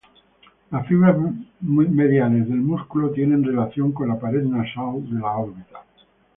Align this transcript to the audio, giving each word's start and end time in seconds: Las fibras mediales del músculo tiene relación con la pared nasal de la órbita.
Las 0.71 0.87
fibras 0.87 1.15
mediales 1.59 2.49
del 2.49 2.57
músculo 2.57 3.11
tiene 3.11 3.37
relación 3.45 3.91
con 3.91 4.07
la 4.07 4.19
pared 4.19 4.43
nasal 4.45 5.07
de 5.07 5.19
la 5.19 5.29
órbita. 5.37 5.83